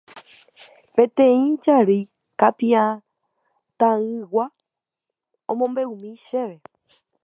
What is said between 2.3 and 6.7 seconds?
Kapi'atãygua omombe'úmi chéve